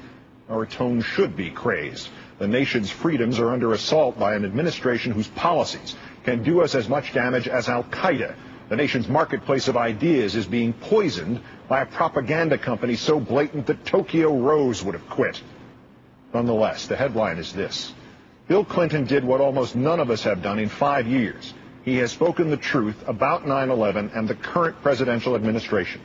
[0.49, 2.09] Our tone should be crazed.
[2.39, 6.89] The nation's freedoms are under assault by an administration whose policies can do us as
[6.89, 8.33] much damage as Al Qaeda.
[8.71, 13.83] The nation's marketplace of ideas is being poisoned by a propaganda company so blatant that
[13.83, 15.41] Tokyo Rose would have quit.
[16.33, 17.93] Nonetheless, the headline is this.
[18.47, 21.53] Bill Clinton did what almost none of us have done in five years.
[21.83, 25.99] He has spoken the truth about 9-11 and the current presidential administration.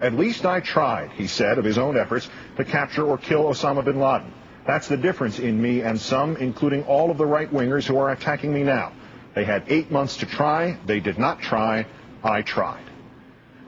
[0.00, 3.84] At least I tried, he said, of his own efforts to capture or kill Osama
[3.84, 4.32] bin Laden.
[4.66, 8.52] That's the difference in me and some, including all of the right-wingers who are attacking
[8.52, 8.90] me now.
[9.36, 10.76] They had eight months to try.
[10.84, 11.86] They did not try.
[12.22, 12.84] I tried.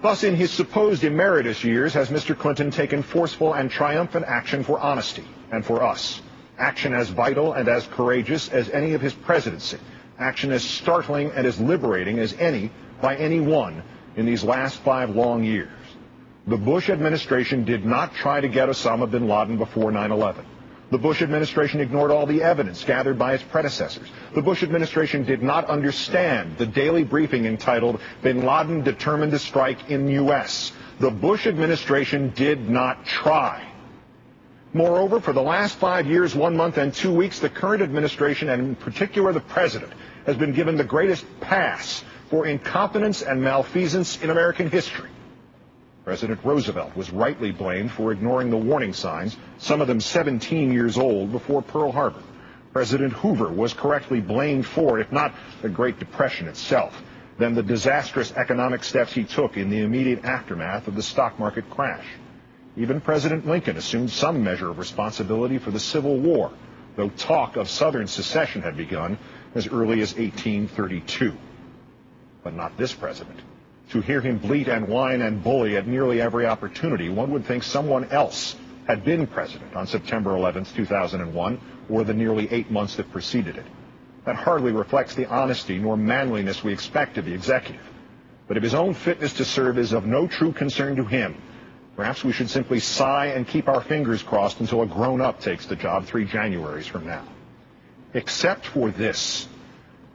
[0.03, 2.37] Thus, in his supposed emeritus years, has Mr.
[2.37, 6.23] Clinton taken forceful and triumphant action for honesty and for us.
[6.59, 9.79] Action as vital and as courageous as any of his presidency.
[10.19, 13.83] Action as startling and as liberating as any by any one
[14.17, 15.71] in these last five long years.
[16.47, 20.45] The Bush administration did not try to get Osama bin Laden before 9-11.
[20.91, 24.09] The Bush administration ignored all the evidence gathered by its predecessors.
[24.35, 29.89] The Bush administration did not understand the daily briefing entitled Bin Laden Determined to Strike
[29.89, 30.73] in U.S.
[30.99, 33.65] The Bush administration did not try.
[34.73, 38.61] Moreover, for the last five years, one month, and two weeks, the current administration, and
[38.61, 39.93] in particular the president,
[40.27, 45.11] has been given the greatest pass for incompetence and malfeasance in American history.
[46.05, 50.97] President Roosevelt was rightly blamed for ignoring the warning signs, some of them 17 years
[50.97, 52.23] old, before Pearl Harbor.
[52.73, 57.03] President Hoover was correctly blamed for, if not the Great Depression itself,
[57.37, 61.69] then the disastrous economic steps he took in the immediate aftermath of the stock market
[61.69, 62.05] crash.
[62.77, 66.53] Even President Lincoln assumed some measure of responsibility for the Civil War,
[66.97, 69.19] though talk of Southern secession had begun
[69.55, 71.37] as early as 1832.
[72.43, 73.41] But not this president.
[73.91, 77.65] To hear him bleat and whine and bully at nearly every opportunity, one would think
[77.65, 78.55] someone else
[78.87, 83.67] had been president on September 11, 2001, or the nearly eight months that preceded it.
[84.27, 87.83] That hardly reflects the honesty nor manliness we expect of the executive.
[88.47, 91.35] But if his own fitness to serve is of no true concern to him,
[91.97, 95.77] perhaps we should simply sigh and keep our fingers crossed until a grown-up takes the
[95.77, 97.25] job three Januaries from now.
[98.15, 99.49] Except for this.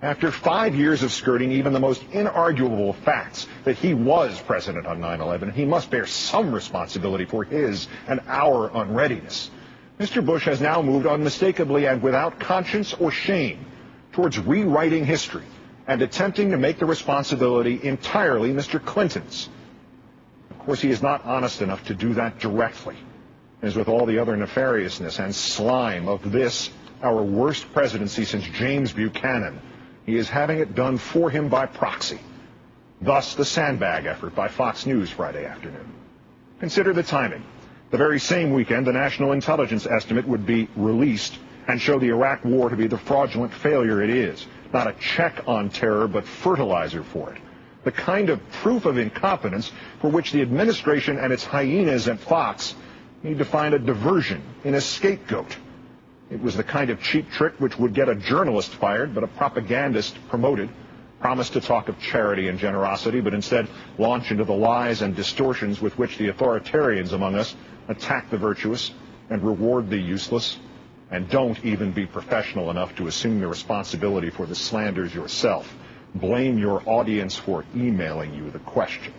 [0.06, 5.00] After five years of skirting even the most inarguable facts that he was president on
[5.00, 9.50] 9-11, he must bear some responsibility for his and our unreadiness.
[10.00, 10.24] Mr.
[10.24, 13.66] Bush has now moved unmistakably and without conscience or shame
[14.12, 15.46] towards rewriting history
[15.88, 18.80] and attempting to make the responsibility entirely Mr.
[18.80, 19.50] Clinton's.
[20.52, 22.96] Of course, he is not honest enough to do that directly.
[23.64, 26.70] As with all the other nefariousness and slime of this,
[27.02, 29.60] our worst presidency since James Buchanan,
[30.06, 32.20] he is having it done for him by proxy.
[33.02, 35.94] Thus, the sandbag effort by Fox News Friday afternoon.
[36.60, 37.44] Consider the timing.
[37.92, 41.38] The very same weekend, the national intelligence estimate would be released
[41.68, 44.46] and show the Iraq war to be the fraudulent failure it is.
[44.72, 47.42] Not a check on terror, but fertilizer for it.
[47.84, 52.76] The kind of proof of incompetence for which the administration and its hyenas at Fox
[53.24, 55.56] need to find a diversion in a scapegoat.
[56.30, 59.28] It was the kind of cheap trick which would get a journalist fired, but a
[59.28, 60.70] propagandist promoted.
[61.20, 63.68] Promised to talk of charity and generosity, but instead
[63.98, 67.56] launch into the lies and distortions with which the authoritarians among us
[67.88, 68.92] attack the virtuous
[69.30, 70.60] and reward the useless,
[71.12, 75.74] and don't even be professional enough to assume the responsibility for the slanders yourself.
[76.16, 79.14] Blame your audience for emailing you the question.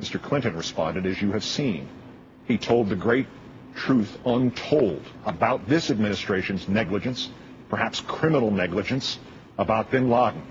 [0.00, 0.20] Mr.
[0.20, 1.88] Clinton responded as you have seen.
[2.46, 3.26] He told the great
[3.76, 7.30] truth untold about this administration's negligence,
[7.68, 9.18] perhaps criminal negligence,
[9.58, 10.42] about bin Laden.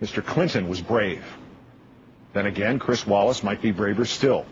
[0.00, 0.24] Mr.
[0.24, 1.24] Clinton was brave.
[2.32, 4.44] Then again, Chris Wallace might be braver still.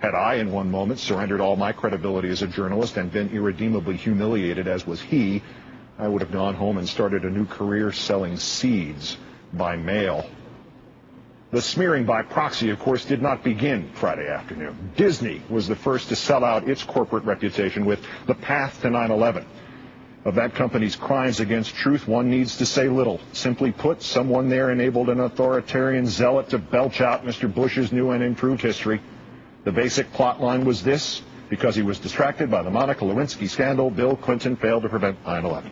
[0.00, 3.96] Had I, in one moment, surrendered all my credibility as a journalist and been irredeemably
[3.96, 5.42] humiliated as was he,
[5.98, 9.16] I would have gone home and started a new career selling seeds
[9.52, 10.28] by mail.
[11.54, 14.90] The smearing by proxy, of course, did not begin Friday afternoon.
[14.96, 19.44] Disney was the first to sell out its corporate reputation with The Path to 9-11.
[20.24, 23.20] Of that company's crimes against truth, one needs to say little.
[23.32, 27.54] Simply put, someone there enabled an authoritarian zealot to belch out Mr.
[27.54, 29.00] Bush's new and improved history.
[29.62, 31.22] The basic plot line was this.
[31.50, 35.70] Because he was distracted by the Monica Lewinsky scandal, Bill Clinton failed to prevent 9-11.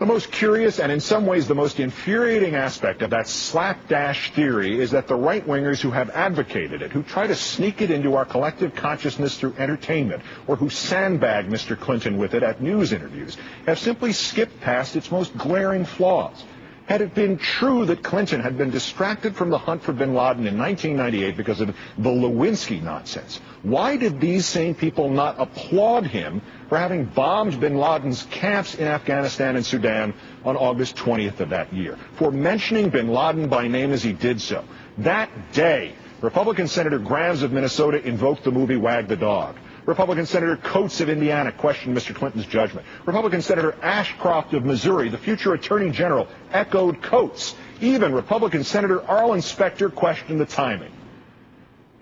[0.00, 4.80] The most curious and in some ways the most infuriating aspect of that slapdash theory
[4.80, 8.16] is that the right wingers who have advocated it, who try to sneak it into
[8.16, 11.78] our collective consciousness through entertainment, or who sandbag Mr.
[11.78, 13.36] Clinton with it at news interviews,
[13.66, 16.44] have simply skipped past its most glaring flaws.
[16.86, 20.46] Had it been true that Clinton had been distracted from the hunt for bin Laden
[20.46, 26.40] in 1998 because of the Lewinsky nonsense, why did these same people not applaud him
[26.70, 30.14] for having bombed bin Laden's camps in Afghanistan and Sudan
[30.44, 31.98] on August 20th of that year?
[32.14, 34.64] For mentioning bin Laden by name as he did so.
[34.98, 39.56] That day, Republican Senator Grams of Minnesota invoked the movie Wag the Dog.
[39.84, 42.14] Republican Senator Coats of Indiana questioned Mr.
[42.14, 42.86] Clinton's judgment.
[43.04, 47.56] Republican Senator Ashcroft of Missouri, the future Attorney General, echoed Coats.
[47.80, 50.92] Even Republican Senator Arlen Specter questioned the timing.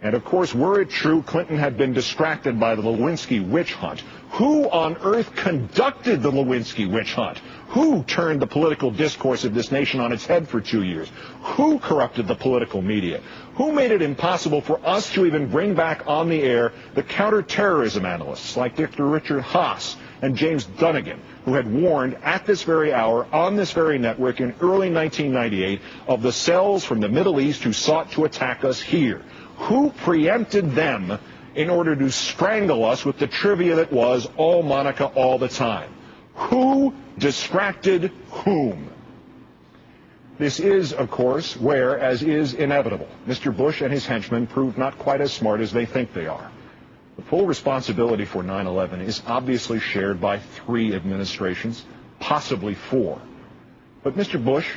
[0.00, 4.04] And of course, were it true Clinton had been distracted by the Lewinsky witch hunt,
[4.30, 7.38] who on earth conducted the Lewinsky witch hunt?
[7.68, 11.10] Who turned the political discourse of this nation on its head for two years?
[11.42, 13.20] Who corrupted the political media?
[13.54, 18.06] Who made it impossible for us to even bring back on the air the counterterrorism
[18.06, 19.06] analysts like Dr.
[19.06, 23.98] Richard Haass and James Dunnigan, who had warned at this very hour on this very
[23.98, 28.64] network in early 1998 of the cells from the Middle East who sought to attack
[28.64, 29.22] us here?
[29.56, 31.18] Who preempted them
[31.58, 35.92] in order to strangle us with the trivia that was all Monica all the time?
[36.34, 38.88] Who distracted whom?
[40.38, 43.54] This is, of course, where, as is inevitable, Mr.
[43.54, 46.48] Bush and his henchmen proved not quite as smart as they think they are.
[47.16, 51.84] The full responsibility for 9-11 is obviously shared by three administrations,
[52.20, 53.20] possibly four.
[54.04, 54.42] But Mr.
[54.42, 54.70] Bush,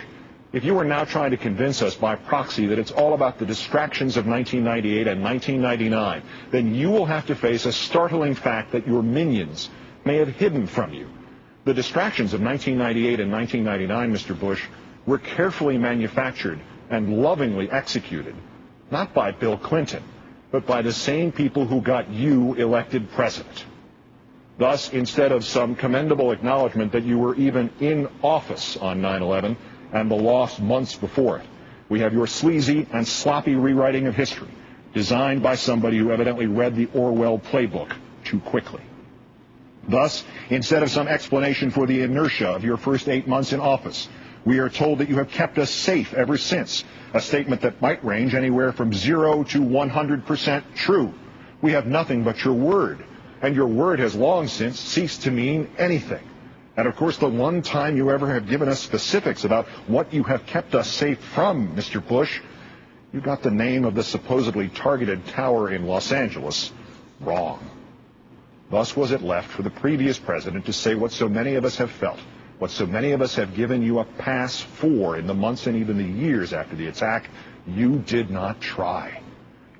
[0.54, 3.46] if you are now trying to convince us by proxy that it's all about the
[3.46, 8.86] distractions of 1998 and 1999, then you will have to face a startling fact that
[8.86, 9.70] your minions
[10.04, 11.10] may have hidden from you.
[11.64, 14.38] The distractions of 1998 and 1999, Mr.
[14.38, 14.66] Bush,
[15.06, 18.36] were carefully manufactured and lovingly executed,
[18.90, 20.04] not by Bill Clinton,
[20.52, 23.64] but by the same people who got you elected president.
[24.58, 29.56] Thus, instead of some commendable acknowledgement that you were even in office on 9-11
[29.92, 31.46] and the lost months before it,
[31.90, 34.48] we have your sleazy and sloppy rewriting of history,
[34.94, 38.82] designed by somebody who evidently read the Orwell playbook too quickly.
[39.88, 44.08] Thus, instead of some explanation for the inertia of your first eight months in office,
[44.46, 46.84] we are told that you have kept us safe ever since,
[47.14, 51.14] a statement that might range anywhere from zero to 100% true.
[51.62, 53.04] We have nothing but your word,
[53.42, 56.24] and your word has long since ceased to mean anything.
[56.78, 60.24] And of course, the one time you ever have given us specifics about what you
[60.24, 62.06] have kept us safe from, Mr.
[62.06, 62.40] Bush,
[63.14, 66.72] you got the name of the supposedly targeted tower in Los Angeles
[67.20, 67.60] wrong.
[68.70, 71.76] Thus was it left for the previous president to say what so many of us
[71.76, 72.20] have felt,
[72.58, 75.76] what so many of us have given you a pass for in the months and
[75.76, 77.30] even the years after the attack,
[77.68, 79.22] you did not try.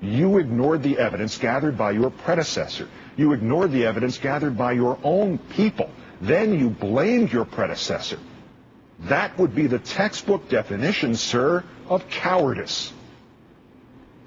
[0.02, 2.88] You ignored the evidence gathered by your predecessor.
[3.16, 5.88] You ignored the evidence gathered by your own people.
[6.22, 8.18] Then you blamed your predecessor.
[9.00, 12.92] That would be the textbook definition, sir, of cowardice.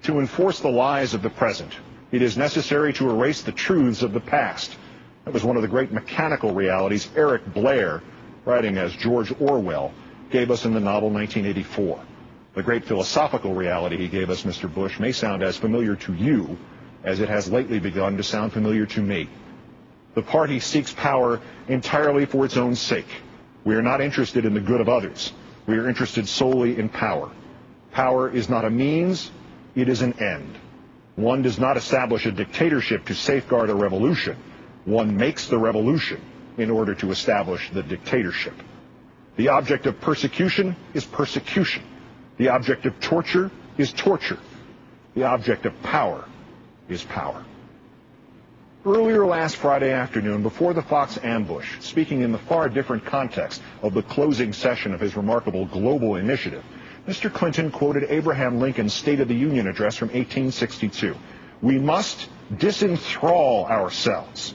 [0.03, 1.71] To enforce the lies of the present,
[2.11, 4.75] it is necessary to erase the truths of the past.
[5.23, 8.03] That was one of the great mechanical realities Eric Blair,
[8.43, 9.93] writing as George Orwell,
[10.31, 12.03] gave us in the novel 1984.
[12.55, 14.71] The great philosophical reality he gave us, Mr.
[14.71, 16.57] Bush, may sound as familiar to you
[17.05, 19.29] as it has lately begun to sound familiar to me.
[20.15, 23.07] The party seeks power entirely for its own sake.
[23.65, 25.33] We are not interested in the good of others.
[25.67, 27.29] We are interested solely in power.
[27.91, 29.31] Power is not a means,
[29.75, 30.57] it is an end.
[31.15, 34.37] One does not establish a dictatorship to safeguard a revolution.
[34.85, 36.21] One makes the revolution
[36.57, 38.53] in order to establish the dictatorship.
[39.35, 41.83] The object of persecution is persecution.
[42.37, 44.39] The object of torture is torture.
[45.13, 46.25] The object of power
[46.87, 47.43] is power.
[48.85, 53.95] Earlier last Friday afternoon, before the Fox ambush, speaking in the far different context of
[53.95, 56.63] the closing session of his remarkable global initiative,
[57.07, 57.33] Mr.
[57.33, 61.15] Clinton quoted Abraham Lincoln's State of the Union address from 1862.
[61.63, 64.53] We must disenthrall ourselves.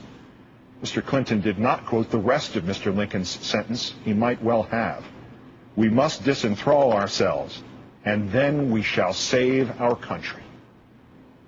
[0.81, 1.05] Mr.
[1.05, 2.95] Clinton did not quote the rest of Mr.
[2.95, 3.93] Lincoln's sentence.
[4.05, 5.03] He might well have.
[5.75, 7.61] We must disenthrall ourselves,
[8.05, 10.41] and then we shall save our country.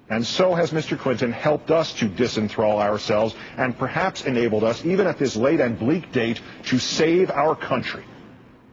[0.09, 0.97] And so has Mr.
[0.97, 5.79] Clinton helped us to disenthrall ourselves and perhaps enabled us, even at this late and
[5.79, 8.03] bleak date, to save our country.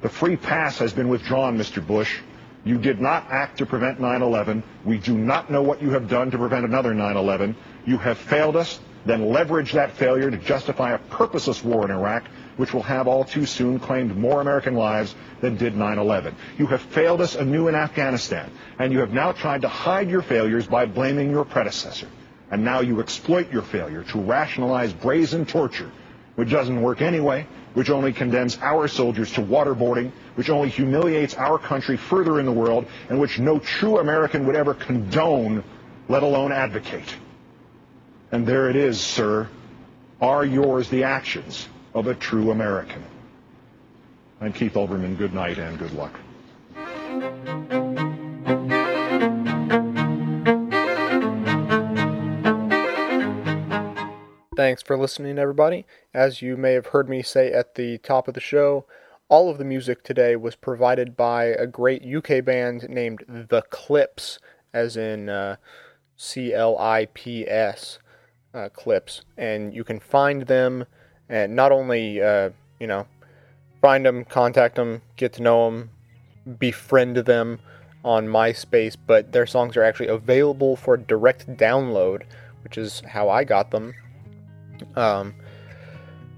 [0.03, 1.87] The free pass has been withdrawn, Mr.
[1.87, 2.18] Bush.
[2.64, 4.62] You did not act to prevent 9-11.
[4.85, 7.55] We do not know what you have done to prevent another 9-11.
[7.87, 12.24] You have failed us, then leverage that failure to justify a purposeless war in Iraq,
[12.61, 16.34] which will have all too soon claimed more American lives than did 9-11.
[16.58, 20.20] You have failed us anew in Afghanistan, and you have now tried to hide your
[20.20, 22.06] failures by blaming your predecessor.
[22.50, 25.90] And now you exploit your failure to rationalize brazen torture,
[26.34, 31.58] which doesn't work anyway, which only condemns our soldiers to waterboarding, which only humiliates our
[31.58, 35.64] country further in the world, and which no true American would ever condone,
[36.08, 37.16] let alone advocate.
[38.30, 39.48] And there it is, sir.
[40.20, 43.03] Are yours the actions of a true American?
[44.41, 45.18] I'm Keith Olbermann.
[45.18, 46.18] Good night and good luck.
[54.57, 55.86] Thanks for listening, everybody.
[56.12, 58.84] As you may have heard me say at the top of the show,
[59.28, 64.38] all of the music today was provided by a great UK band named The Clips,
[64.74, 65.57] as in uh,
[66.16, 67.99] C L I P S,
[68.53, 69.22] uh, Clips.
[69.36, 70.84] And you can find them
[71.31, 73.07] and not only, uh, you know,
[73.81, 75.91] find them, contact them, get to know them,
[76.59, 77.61] befriend them
[78.05, 82.22] on MySpace, but their songs are actually available for direct download,
[82.64, 83.95] which is how I got them.
[84.97, 85.35] Um,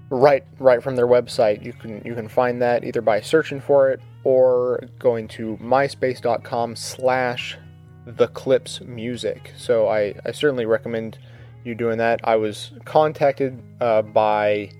[0.09, 3.89] right, right from their website, you can you can find that either by searching for
[3.91, 7.57] it or going to myspace.com/slash
[8.05, 9.53] the clips music.
[9.57, 11.17] So I I certainly recommend
[11.63, 12.19] you doing that.
[12.25, 14.71] I was contacted uh, by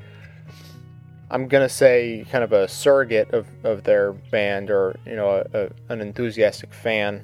[1.34, 5.64] I'm gonna say kind of a surrogate of, of their band or you know a,
[5.64, 7.24] a, an enthusiastic fan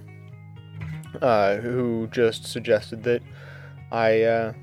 [1.22, 3.22] uh, who just suggested that
[3.91, 4.53] I uh,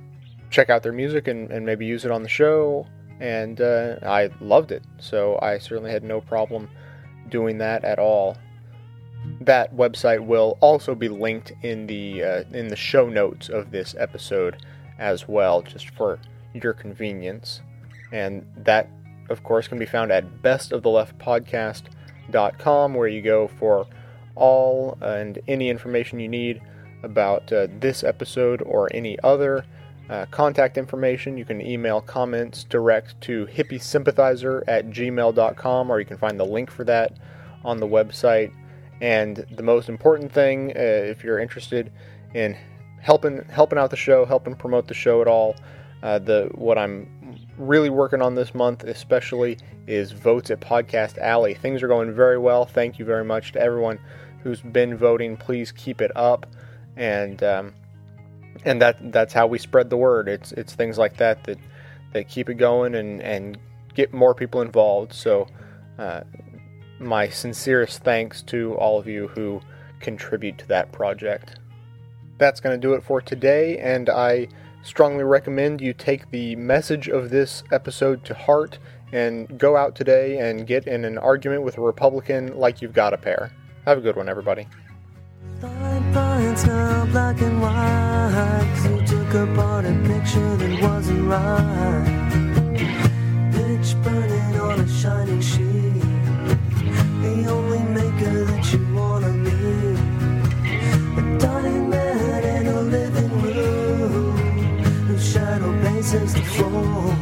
[0.51, 2.87] check out their music and, and maybe use it on the show.
[3.21, 4.83] And uh, I loved it.
[4.99, 6.69] So I certainly had no problem
[7.31, 8.37] doing that at all.
[9.41, 13.95] That website will also be linked in the uh, in the show notes of this
[13.99, 14.65] episode
[14.99, 16.19] as well just for
[16.53, 17.61] your convenience.
[18.13, 18.89] And that
[19.29, 23.87] of course, can be found at bestoftheleftpodcast.com, where you go for
[24.35, 26.61] all and any information you need
[27.03, 29.65] about uh, this episode or any other.
[30.09, 36.17] Uh, contact information, you can email comments direct to hippiesympathizer at gmail.com, or you can
[36.17, 37.17] find the link for that
[37.65, 38.53] on the website.
[39.01, 41.93] And the most important thing, uh, if you're interested
[42.35, 42.57] in
[43.01, 45.57] helping helping out the show, helping promote the show at all,
[46.03, 47.09] uh, the what I'm
[47.59, 51.55] really working on this month, especially, is votes at Podcast Alley.
[51.55, 52.65] Things are going very well.
[52.65, 53.99] Thank you very much to everyone
[54.43, 55.37] who's been voting.
[55.37, 56.47] Please keep it up,
[56.97, 57.75] and um,
[58.65, 60.29] and that that's how we spread the word.
[60.29, 61.59] It's it's things like that that
[62.13, 63.59] that keep it going and and
[63.95, 65.13] get more people involved.
[65.13, 65.49] So,
[65.99, 66.21] uh,
[66.99, 69.61] my sincerest thanks to all of you who
[70.01, 71.59] contribute to that project.
[72.39, 74.49] That's going to do it for today, and I
[74.87, 78.79] strongly recommend you take the message of this episode to heart
[79.13, 83.13] and go out today and get in an argument with a Republican like you've got
[83.13, 83.51] a pair.
[83.85, 84.69] Have a good one, everybody.
[106.07, 107.16] since the fall.